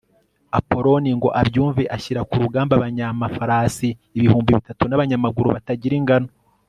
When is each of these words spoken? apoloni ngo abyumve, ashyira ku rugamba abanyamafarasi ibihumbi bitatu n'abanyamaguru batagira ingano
apoloni 0.59 1.09
ngo 1.17 1.29
abyumve, 1.41 1.83
ashyira 1.95 2.21
ku 2.29 2.35
rugamba 2.43 2.73
abanyamafarasi 2.75 3.89
ibihumbi 4.17 4.49
bitatu 4.57 4.83
n'abanyamaguru 4.87 5.47
batagira 5.55 5.95
ingano 6.01 6.29